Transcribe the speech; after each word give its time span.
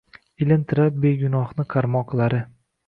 Ilintirar 0.45 0.97
begunohni 1.05 1.69
qarmoqlari 1.77 2.45